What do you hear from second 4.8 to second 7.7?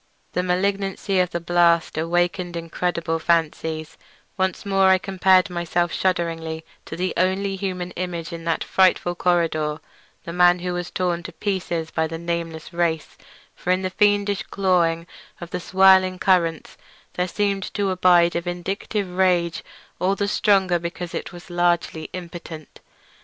I compared myself shudderingly to the only other